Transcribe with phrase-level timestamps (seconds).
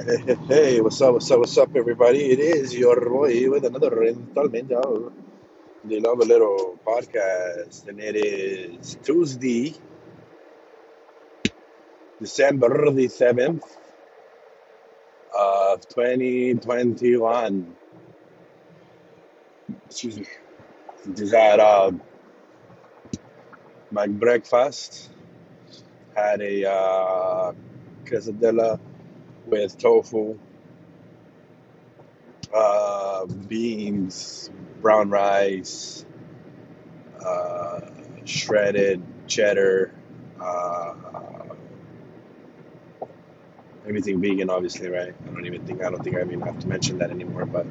[0.48, 2.32] Hey, what's up, what's up, what's up, everybody?
[2.32, 5.12] It is your boy with another installment of
[5.84, 9.74] the Love a Little podcast, and it is Tuesday,
[12.18, 13.62] December the 7th
[15.36, 17.76] of 2021.
[19.86, 20.26] Excuse me.
[21.14, 21.92] Just had uh,
[23.90, 25.10] my breakfast,
[26.16, 27.52] had a uh,
[28.06, 28.80] quesadilla
[29.46, 30.38] with tofu,
[32.54, 34.50] uh, beans,
[34.82, 36.06] brown rice,
[37.24, 37.80] uh,
[38.24, 39.92] shredded cheddar,
[40.40, 40.94] uh,
[43.86, 45.14] everything vegan, obviously, right?
[45.22, 47.46] I don't even think I don't think I even have to mention that anymore.
[47.46, 47.66] But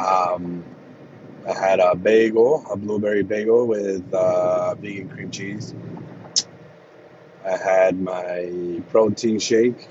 [0.00, 0.64] um,
[1.48, 5.74] I had a bagel, a blueberry bagel with uh, vegan cream cheese.
[7.44, 9.88] I had my protein shake.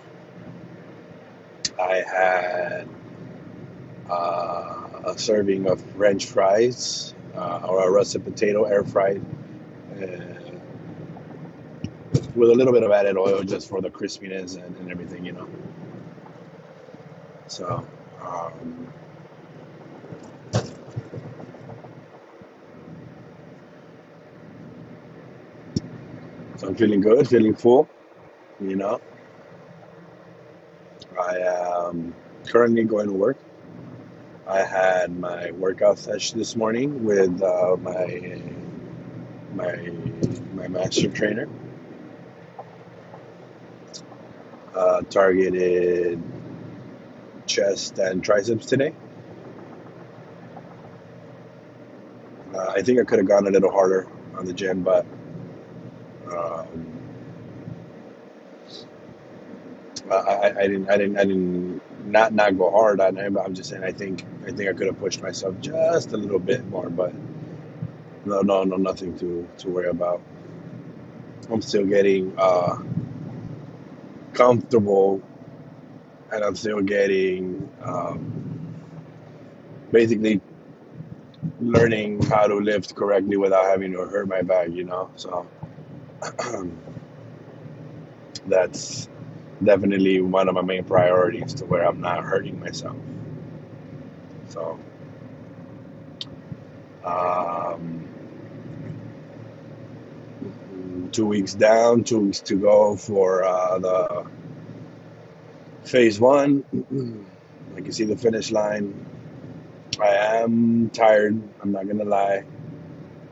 [1.79, 2.87] I had
[4.09, 9.23] uh, a serving of French fries uh, or a russet potato air fried.
[9.95, 10.33] Uh,
[12.35, 15.33] with a little bit of added oil just for the crispiness and, and everything, you
[15.33, 15.47] know.
[17.47, 17.85] So,
[18.21, 18.91] um,
[26.63, 27.89] I'm feeling good, feeling full,
[28.61, 29.01] you know.
[31.21, 32.15] I am
[32.47, 33.37] currently going to work.
[34.47, 38.41] I had my workout session this morning with uh, my
[39.53, 39.91] my
[40.53, 41.47] my master trainer.
[44.73, 46.21] Uh, targeted
[47.45, 48.93] chest and triceps today.
[52.53, 55.05] Uh, I think I could have gone a little harder on the gym, but
[56.31, 56.87] um,
[60.17, 63.15] I, I, didn't I didn't I didn't not not go hard on.
[63.33, 66.17] But I'm just saying I think I think I could have pushed myself just a
[66.17, 67.13] little bit more, but
[68.25, 70.21] no no no nothing to to worry about.
[71.51, 72.81] I'm still getting uh,
[74.33, 75.21] comfortable,
[76.31, 78.75] and I'm still getting um,
[79.91, 80.41] basically
[81.59, 84.69] learning how to lift correctly without having to hurt my back.
[84.69, 85.47] You know, so
[88.47, 89.09] that's
[89.65, 92.97] definitely one of my main priorities to where I'm not hurting myself.
[94.49, 94.79] So.
[97.05, 98.09] Um,
[101.11, 104.25] two weeks down, two weeks to go for uh, the
[105.85, 106.65] phase one.
[107.75, 109.05] I can see the finish line.
[110.01, 111.41] I am tired.
[111.61, 112.45] I'm not gonna lie.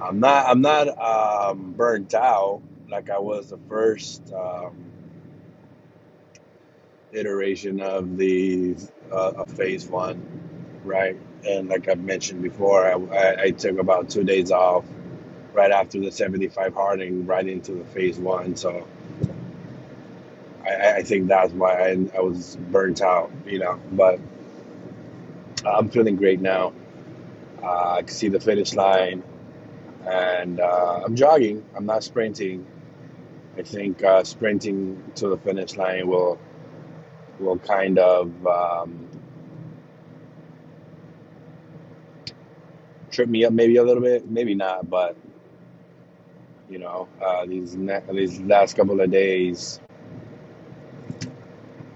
[0.02, 0.48] I'm not.
[0.48, 4.91] I'm not um, burnt out like I was the first um,
[7.13, 8.75] iteration of the
[9.11, 10.22] uh, of phase one,
[10.83, 11.17] right?
[11.47, 14.85] And like I've mentioned before, I, I, took about two days off
[15.53, 18.55] right after the 75 Harding, right into the phase one.
[18.55, 18.88] So
[20.63, 23.79] I, I think that's why I, I was burnt out, you know.
[23.91, 24.19] But
[25.66, 26.73] I'm feeling great now.
[27.61, 29.23] Uh, I can see the finish line,
[30.07, 31.66] and uh, I'm jogging.
[31.75, 32.66] I'm not sprinting.
[33.57, 36.39] I think uh, sprinting to the finish line will
[37.41, 39.09] will kind of um,
[43.12, 45.18] trip me up maybe a little bit, maybe not, but
[46.69, 49.80] you know, uh, these ne- these last couple of days,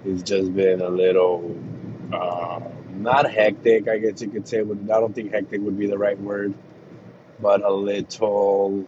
[0.05, 1.57] it's just been a little
[2.13, 2.59] uh,
[2.95, 4.63] not hectic, I guess you could say.
[4.63, 6.53] But I don't think hectic would be the right word,
[7.41, 8.87] but a little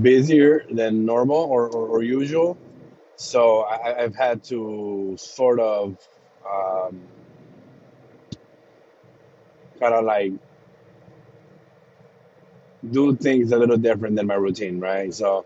[0.00, 2.56] busier than normal or, or, or usual.
[3.16, 5.96] So I, I've had to sort of
[6.48, 7.00] um,
[9.80, 10.32] kind of like
[12.90, 15.12] do things a little different than my routine, right?
[15.14, 15.44] So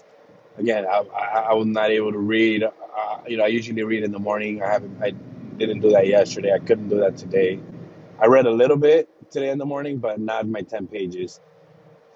[0.59, 2.65] again, I, I, I was not able to read.
[2.65, 4.63] Uh, you know, I usually read in the morning.
[4.63, 5.03] I haven't.
[5.03, 5.13] I
[5.59, 6.53] didn't do that yesterday.
[6.55, 7.61] I couldn't do that today.
[8.21, 11.41] I read a little bit today in the morning, but not my ten pages.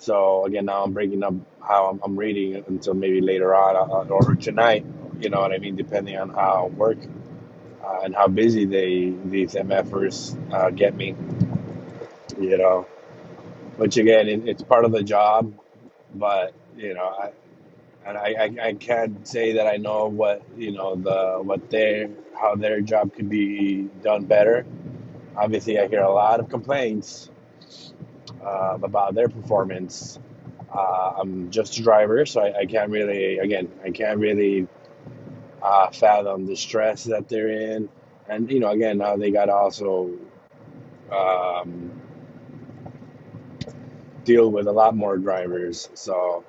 [0.01, 4.09] So again, now I'm breaking up how I'm, I'm reading until maybe later on uh,
[4.09, 4.87] or tonight.
[5.21, 5.77] You know what I mean?
[5.77, 6.97] Depending on how work
[7.85, 11.15] uh, and how busy they these MFers uh, get me.
[12.41, 12.87] You know,
[13.77, 15.53] which again, it, it's part of the job,
[16.15, 17.33] but you know, I
[18.07, 22.09] and I, I, I can't say that I know what you know the what their
[22.35, 24.65] how their job could be done better.
[25.37, 27.29] Obviously, I hear a lot of complaints
[28.45, 30.19] uh, about their performance,
[30.73, 34.69] Uh, I'm just a driver, so I, I can't really, again, I can't really
[35.63, 37.89] uh, fathom the stress that they're in.
[38.29, 40.13] And, you know, again, now they got to also
[41.13, 41.91] um,
[44.25, 45.91] deal with a lot more drivers.
[45.95, 46.45] So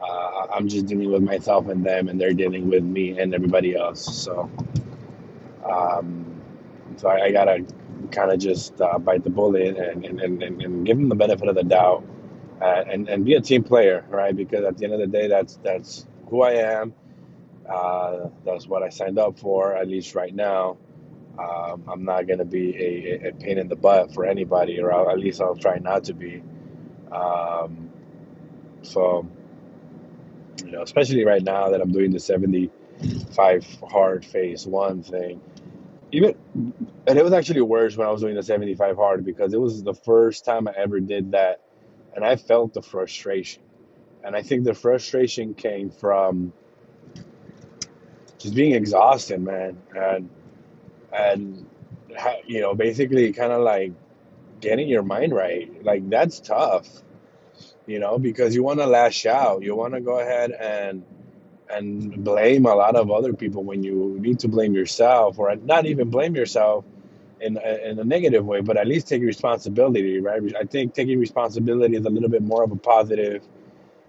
[0.00, 3.76] uh, I'm just dealing with myself and them, and they're dealing with me and everybody
[3.76, 4.02] else.
[4.24, 4.50] So,
[5.64, 6.40] um,
[6.96, 7.64] so I, I gotta
[8.12, 11.48] kind of just uh, bite the bullet and, and, and, and give them the benefit
[11.48, 12.04] of the doubt,
[12.60, 14.36] uh, and and be a team player, right?
[14.36, 16.94] Because at the end of the day, that's that's who I am.
[17.68, 20.78] Uh, that's what I signed up for, at least right now.
[21.38, 25.10] Um, I'm not gonna be a, a pain in the butt for anybody, or I'll,
[25.10, 26.42] at least I'll try not to be.
[27.12, 27.90] Um,
[28.82, 29.26] so
[30.64, 35.40] you know, especially right now that I'm doing the 75 hard phase one thing.
[36.12, 36.36] Even,
[37.06, 39.82] and it was actually worse when I was doing the 75 hard because it was
[39.82, 41.62] the first time I ever did that,
[42.14, 43.62] and I felt the frustration.
[44.24, 46.52] And I think the frustration came from
[48.38, 50.30] just being exhausted, man, and
[51.12, 51.66] and
[52.46, 53.92] you know, basically, kind of like
[54.60, 55.84] getting your mind right.
[55.84, 56.88] Like that's tough
[57.86, 59.62] you know, because you want to lash out.
[59.62, 61.04] You want to go ahead and
[61.68, 65.86] and blame a lot of other people when you need to blame yourself, or not
[65.86, 66.84] even blame yourself
[67.40, 70.42] in in a negative way, but at least take responsibility, right?
[70.56, 73.42] I think taking responsibility is a little bit more of a positive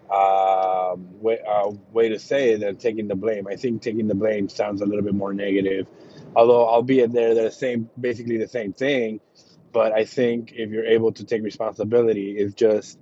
[0.09, 3.47] uh, way uh, way to say it than taking the blame.
[3.47, 5.87] I think taking the blame sounds a little bit more negative,
[6.35, 9.19] although albeit they're the same, basically the same thing.
[9.73, 12.97] But I think if you're able to take responsibility, it's just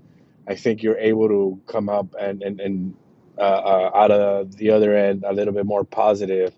[0.47, 2.95] I think you're able to come up and and, and
[3.37, 6.53] uh, uh, out of the other end a little bit more positive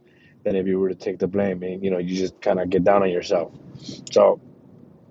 [0.47, 2.69] than if you were to take the blame and you know you just kind of
[2.69, 3.51] get down on yourself.
[4.11, 4.39] So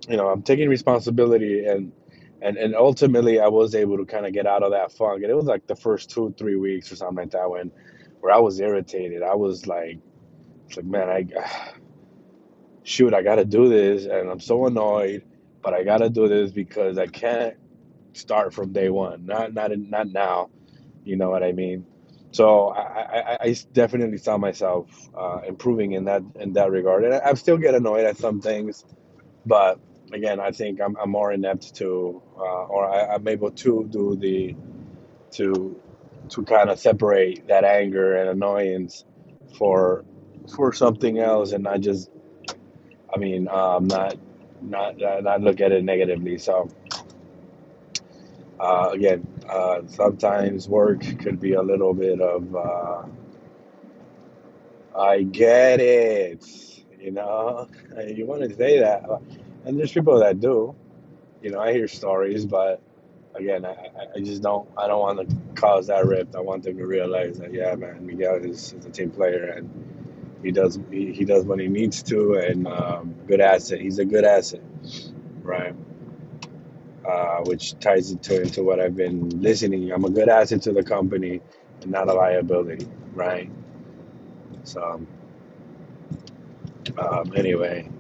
[0.08, 1.92] you know I'm taking responsibility and
[2.40, 5.22] and and ultimately I was able to kind of get out of that funk.
[5.22, 7.70] And it was like the first two three weeks or something like that when
[8.20, 9.22] where I was irritated.
[9.22, 9.98] I was like,
[10.66, 11.26] it's like man, I
[12.82, 15.22] shoot, I got to do this, and I'm so annoyed,
[15.62, 17.56] but I got to do this because I can't
[18.14, 20.48] start from day one, not not not now.
[21.04, 21.86] You know what I mean?
[22.36, 24.86] So I, I, I definitely saw myself
[25.16, 28.42] uh, improving in that in that regard, and I, I still get annoyed at some
[28.42, 28.84] things,
[29.46, 29.80] but
[30.12, 34.16] again, I think I'm, I'm more inept to, uh, or I, I'm able to do
[34.16, 34.54] the
[35.32, 35.80] to
[36.30, 39.06] to kind of separate that anger and annoyance
[39.58, 40.04] for
[40.56, 42.10] for something else, and not just,
[43.14, 44.16] I mean, um, not
[44.62, 46.38] not not look at it negatively.
[46.38, 46.68] So
[48.60, 53.04] uh, again, uh, sometimes work could be a little bit of, uh,
[54.98, 56.44] I get it,
[57.00, 57.68] you know,
[58.08, 59.04] you want to say that.
[59.64, 60.76] And there's people that do,
[61.42, 62.82] you know, I hear stories, but
[63.34, 63.76] again, I,
[64.16, 66.36] I just don't, I don't want to cause that rift.
[66.36, 69.84] I want them to realize that, yeah, man, Miguel is, is a team player and
[70.42, 73.80] he does, he, he does what he needs to and um, good asset.
[73.80, 74.62] He's a good asset,
[75.42, 75.74] right?
[77.06, 79.92] Uh, which ties into into what I've been listening.
[79.92, 81.42] I'm a good asset to the company
[81.82, 83.50] and not a liability, right?
[84.64, 85.06] So,
[86.98, 87.90] um, anyway,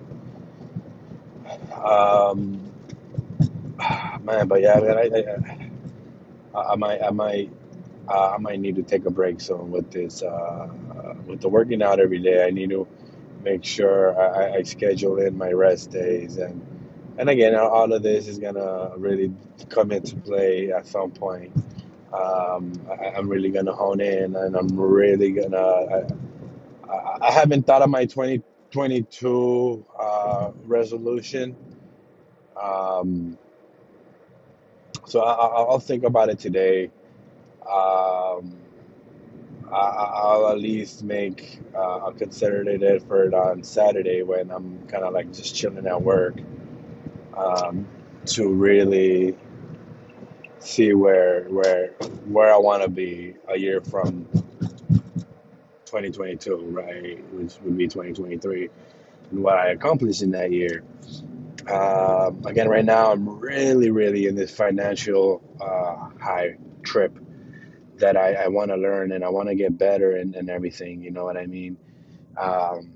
[1.72, 2.72] um,
[4.22, 5.10] man, but yeah, man, I,
[6.54, 7.52] I, I might, I might,
[8.08, 10.68] uh, I might need to take a break soon with this, uh,
[11.26, 12.44] with the working out every day.
[12.46, 12.88] I need to
[13.40, 16.75] make sure I, I schedule in my rest days and
[17.18, 19.32] and again, all of this is gonna really
[19.68, 21.52] come into play at some point.
[22.12, 26.06] Um, I, I'm really gonna hone in, and I'm really gonna.
[26.88, 31.56] I, I, haven't thought of my 2022 uh, resolution,
[32.62, 33.38] um,
[35.06, 36.90] so I, I- I'll think about it today.
[37.68, 38.56] Um,
[39.72, 45.12] I, I'll at least make uh, a concerted effort on Saturday when I'm kind of
[45.12, 46.36] like just chilling at work
[47.36, 47.86] um,
[48.26, 49.36] to really
[50.58, 51.88] see where where
[52.26, 54.26] where I want to be a year from
[55.86, 58.68] 2022, right, which would be 2023,
[59.30, 60.82] and what I accomplished in that year.
[61.70, 67.18] Um, again, right now I'm really, really in this financial uh, high trip
[67.96, 71.02] that I, I want to learn and I want to get better and, and everything.
[71.02, 71.76] You know what I mean?
[72.36, 72.92] Um,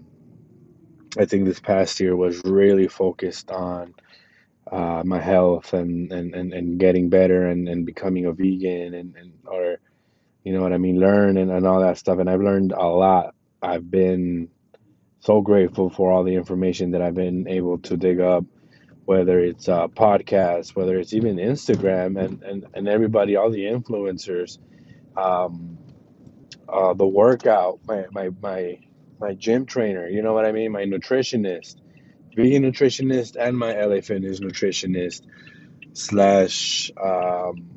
[1.19, 3.95] I think this past year was really focused on
[4.71, 9.17] uh, my health and, and, and, and getting better and, and becoming a vegan and,
[9.17, 9.79] and or
[10.45, 12.19] you know what I mean, learn and, and all that stuff.
[12.19, 13.35] And I've learned a lot.
[13.63, 14.51] I've been
[15.21, 18.45] so grateful for all the information that I've been able to dig up
[19.05, 24.59] whether it's uh, podcasts, whether it's even Instagram, and, and, and everybody, all the influencers,
[25.17, 25.79] um,
[26.69, 28.79] uh, the workout, my, my, my,
[29.21, 30.73] my gym trainer, you know what I mean?
[30.73, 31.77] My nutritionist,
[32.35, 35.23] vegan nutritionist, and my LA Fitness nutritionist
[35.93, 37.69] slash um,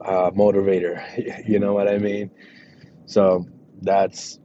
[0.00, 1.02] uh, motivator.
[1.48, 2.30] you know what I mean?
[3.06, 3.46] So
[3.80, 4.38] that's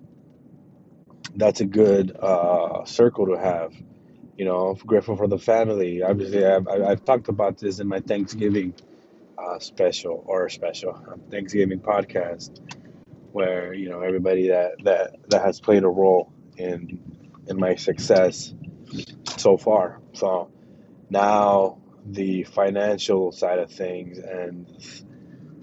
[1.36, 3.74] that's a good uh, circle to have.
[4.38, 6.02] You know, I'm grateful for the family.
[6.02, 8.74] Obviously, I've, I've talked about this in my Thanksgiving
[9.38, 12.60] uh, special or special um, Thanksgiving podcast,
[13.32, 17.00] where you know everybody that that that has played a role in
[17.48, 18.54] in my success
[19.44, 20.00] so far.
[20.14, 20.50] So
[21.10, 24.68] now the financial side of things and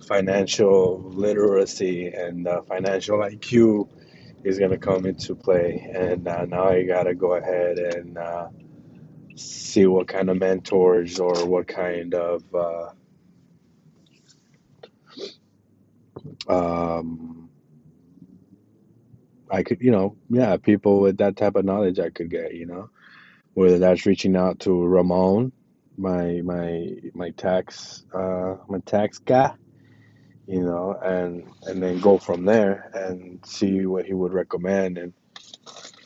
[0.07, 3.89] financial literacy and uh, financial IQ
[4.45, 5.91] is going to come into play.
[5.95, 8.49] And uh, now I got to go ahead and uh,
[9.35, 12.91] see what kind of mentors or what kind of uh,
[16.49, 17.49] um,
[19.51, 22.67] I could, you know, yeah, people with that type of knowledge I could get, you
[22.67, 22.91] know,
[23.55, 25.53] whether that's reaching out to Ramon,
[25.97, 29.55] my my my tax uh, my tax guy,
[30.47, 35.13] you know, and and then go from there and see what he would recommend and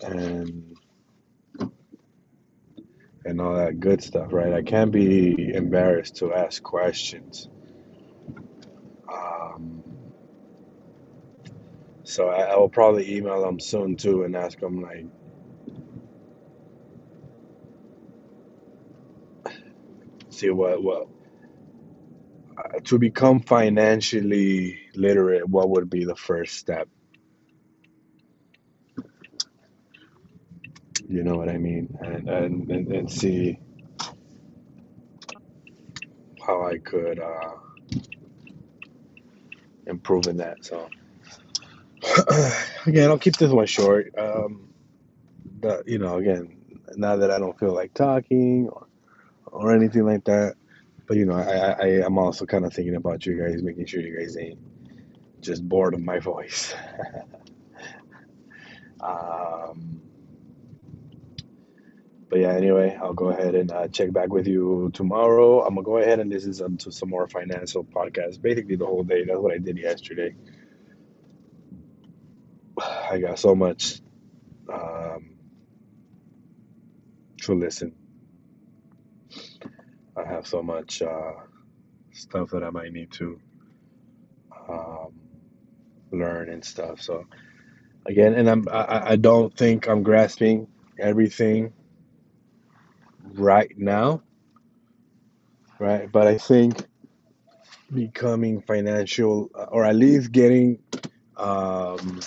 [0.03, 0.77] and
[3.25, 4.53] and all that good stuff, right?
[4.53, 7.49] I can't be embarrassed to ask questions.
[9.11, 9.83] Um,
[12.03, 15.07] so I, I will probably email him soon too and ask him like,
[20.35, 21.09] see what what
[22.57, 25.49] uh, to become financially literate.
[25.49, 26.89] What would be the first step?
[31.09, 31.97] You know what I mean?
[32.01, 33.59] And and and, and see
[36.45, 37.55] how I could uh,
[39.87, 40.65] improve in that.
[40.65, 40.89] So
[42.87, 44.13] again, I'll keep this one short.
[44.19, 44.69] Um,
[45.61, 46.59] but you know, again,
[46.97, 48.87] now that I don't feel like talking or,
[49.55, 50.57] or anything like that,
[51.07, 53.87] but you know, I, I I am also kind of thinking about you guys, making
[53.87, 54.59] sure you guys ain't
[55.41, 56.75] just bored of my voice.
[59.01, 60.03] um,
[62.29, 65.65] but yeah, anyway, I'll go ahead and uh, check back with you tomorrow.
[65.65, 69.25] I'm gonna go ahead and listen to some more financial podcasts, basically the whole day.
[69.25, 70.35] That's what I did yesterday.
[72.79, 74.01] I got so much
[74.73, 75.37] um,
[77.43, 77.95] to listen.
[80.25, 81.33] I have so much uh,
[82.13, 83.41] stuff that I might need to
[84.69, 85.13] um,
[86.13, 87.03] learn and stuff.
[87.03, 87.27] So
[88.07, 91.73] again, and I'm I, I don't think I'm grasping everything
[93.35, 94.23] right now,
[95.81, 96.11] right?
[96.11, 96.87] But I think
[97.93, 100.81] becoming financial, or at least getting
[101.37, 102.21] um,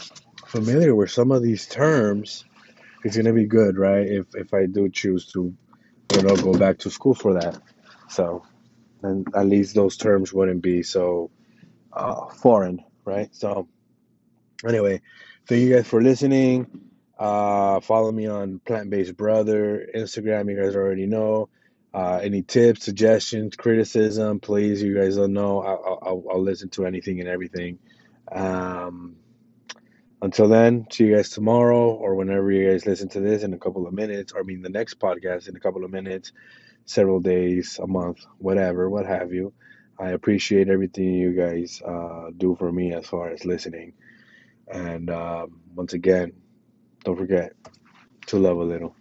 [0.47, 2.45] familiar with some of these terms,
[3.03, 4.07] is gonna be good, right?
[4.07, 5.53] If if I do choose to,
[6.15, 7.59] you know, go back to school for that.
[8.07, 8.45] So,
[9.03, 11.29] and at least those terms wouldn't be so
[11.93, 13.33] uh, foreign, right?
[13.35, 13.67] So,
[14.67, 15.01] anyway,
[15.47, 16.67] thank you guys for listening.
[17.17, 20.49] Uh, follow me on Plant Based Brother Instagram.
[20.49, 21.49] You guys already know.
[21.93, 24.83] Uh, any tips, suggestions, criticism, please.
[24.83, 25.63] You guys don't know.
[25.63, 27.79] I'll, I'll, I'll listen to anything and everything.
[28.31, 29.15] Um,
[30.21, 33.57] until then, see you guys tomorrow or whenever you guys listen to this in a
[33.57, 36.33] couple of minutes, or I mean the next podcast in a couple of minutes,
[36.87, 39.53] several days, a month, whatever, what have you.
[39.99, 43.93] I appreciate everything you guys uh, do for me as far as listening.
[44.67, 46.33] And um, once again,
[47.05, 47.53] don't forget
[48.27, 48.96] to love a little.